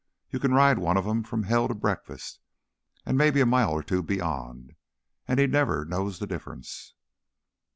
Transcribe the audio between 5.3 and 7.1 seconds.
he never knows the difference.